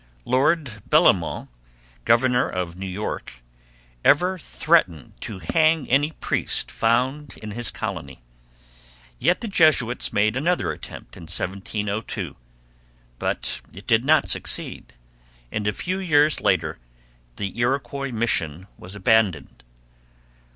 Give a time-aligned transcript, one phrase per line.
[0.25, 1.47] Lord Bellomont,
[2.05, 3.33] governor of New York,
[4.03, 8.15] even threatened to hang any priest found in his colony.
[9.19, 12.35] Yet the Jesuits made another attempt in 1702;
[13.19, 14.95] but it did not succeed,
[15.51, 16.79] and a few years later
[17.35, 19.63] the Iroquois mission was abandoned.